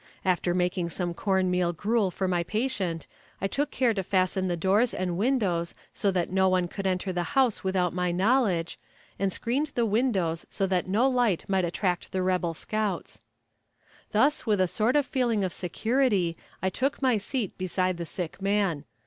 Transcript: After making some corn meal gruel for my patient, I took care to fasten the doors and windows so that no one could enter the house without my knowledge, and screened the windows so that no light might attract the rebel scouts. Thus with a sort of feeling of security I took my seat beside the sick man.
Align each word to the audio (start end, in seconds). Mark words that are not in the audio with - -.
After 0.25 0.55
making 0.55 0.89
some 0.89 1.13
corn 1.13 1.51
meal 1.51 1.73
gruel 1.73 2.09
for 2.09 2.27
my 2.27 2.41
patient, 2.41 3.05
I 3.39 3.45
took 3.45 3.69
care 3.69 3.93
to 3.93 4.01
fasten 4.01 4.47
the 4.47 4.57
doors 4.57 4.95
and 4.95 5.15
windows 5.15 5.75
so 5.93 6.09
that 6.09 6.31
no 6.31 6.49
one 6.49 6.67
could 6.67 6.87
enter 6.87 7.13
the 7.13 7.21
house 7.37 7.63
without 7.63 7.93
my 7.93 8.11
knowledge, 8.11 8.79
and 9.19 9.31
screened 9.31 9.67
the 9.75 9.85
windows 9.85 10.43
so 10.49 10.65
that 10.65 10.87
no 10.87 11.07
light 11.07 11.45
might 11.47 11.65
attract 11.65 12.11
the 12.11 12.23
rebel 12.23 12.55
scouts. 12.55 13.21
Thus 14.11 14.43
with 14.43 14.59
a 14.59 14.67
sort 14.67 14.95
of 14.95 15.05
feeling 15.05 15.43
of 15.43 15.53
security 15.53 16.35
I 16.63 16.71
took 16.71 16.99
my 17.03 17.17
seat 17.17 17.55
beside 17.59 17.97
the 17.97 18.05
sick 18.07 18.41
man. 18.41 18.85